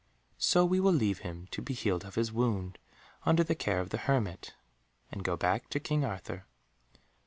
[0.39, 2.79] So we will leave him to be healed of his wound,
[3.23, 4.55] under the care of the hermit,
[5.11, 6.47] and go back to King Arthur.